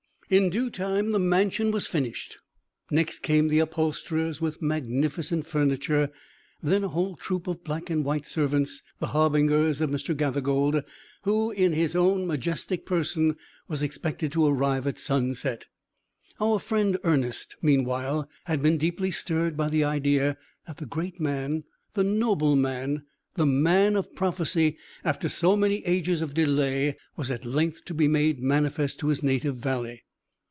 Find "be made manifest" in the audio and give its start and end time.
27.93-28.97